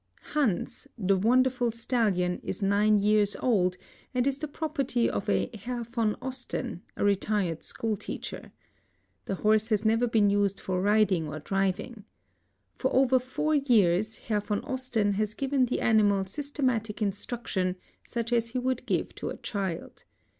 [0.33, 2.39] JHans, the wonderful stallion.
[2.41, 3.77] Is nine years old
[4.15, 8.51] and Is the property of a Herr von Os ten, a retired school teacher.
[9.25, 12.05] The horse has neyer been used for riding or driving.
[12.73, 17.75] For Over four /ears Herr von Osten has given the animal systematic instruction
[18.07, 20.05] such as he would^give to a 'child.